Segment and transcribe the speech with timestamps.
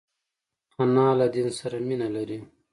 [0.81, 2.39] انا له دین سره مینه لري